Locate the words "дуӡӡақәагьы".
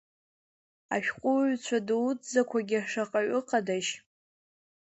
1.87-2.79